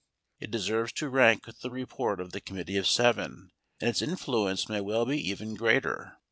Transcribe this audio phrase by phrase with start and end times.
[0.39, 4.67] It deserves to rank with the report of the Committee of Seven, and its influence
[4.67, 6.17] may well be even greater.